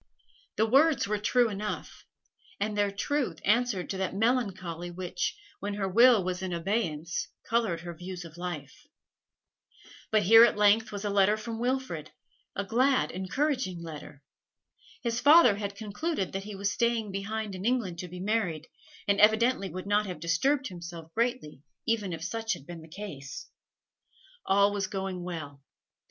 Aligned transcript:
The 0.55 0.65
words 0.65 1.07
were 1.07 1.19
true 1.19 1.47
enough, 1.47 2.07
and 2.59 2.75
their 2.75 2.89
truth 2.89 3.37
answered 3.45 3.87
to 3.91 3.99
that 3.99 4.15
melancholy 4.15 4.89
which, 4.89 5.37
when 5.59 5.75
her 5.75 5.87
will 5.87 6.23
was 6.23 6.41
in 6.41 6.51
abeyance, 6.51 7.27
coloured 7.47 7.81
her 7.81 7.93
views 7.93 8.25
of 8.25 8.35
life. 8.35 8.87
But 10.09 10.23
here 10.23 10.43
at 10.43 10.57
length 10.57 10.91
was 10.91 11.05
a 11.05 11.11
letter 11.11 11.37
from 11.37 11.59
Wilfrid, 11.59 12.09
a 12.55 12.63
glad, 12.63 13.11
encouraging 13.11 13.83
letter. 13.83 14.23
His 15.03 15.19
father 15.19 15.57
had 15.57 15.75
concluded 15.75 16.31
that 16.31 16.45
he 16.45 16.55
was 16.55 16.71
staying 16.71 17.11
behind 17.11 17.53
in 17.53 17.63
England 17.63 17.99
to 17.99 18.07
be 18.07 18.19
married, 18.19 18.69
and 19.07 19.21
evidently 19.21 19.69
would 19.69 19.85
not 19.85 20.07
have 20.07 20.19
disturbed 20.19 20.69
himself 20.69 21.13
greatly 21.13 21.61
even 21.85 22.11
if 22.11 22.23
such 22.23 22.53
had 22.53 22.65
been 22.65 22.81
the 22.81 22.87
case. 22.87 23.51
All 24.47 24.73
was 24.73 24.87
going 24.87 25.21
well. 25.21 25.61